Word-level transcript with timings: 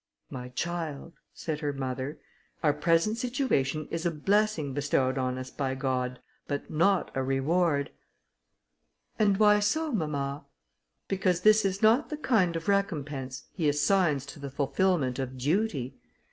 "My 0.31 0.49
child," 0.49 1.13
said 1.31 1.59
her 1.59 1.71
mother, 1.71 2.17
"our 2.63 2.73
present 2.73 3.19
situation 3.19 3.87
is 3.91 4.03
a 4.03 4.09
blessing 4.09 4.73
bestowed 4.73 5.19
on 5.19 5.37
us 5.37 5.51
by 5.51 5.75
God, 5.75 6.19
but 6.47 6.71
not 6.71 7.11
a 7.13 7.21
reward." 7.21 7.91
"And 9.19 9.37
why 9.37 9.59
so, 9.59 9.91
mamma?" 9.91 10.45
"Because 11.07 11.41
this 11.41 11.63
is 11.63 11.83
not 11.83 12.09
the 12.09 12.17
kind 12.17 12.55
of 12.55 12.67
recompense 12.67 13.43
he 13.53 13.69
assigns 13.69 14.25
to 14.25 14.39
the 14.39 14.49
fulfilment 14.49 15.19
of 15.19 15.37
duty. 15.37 15.93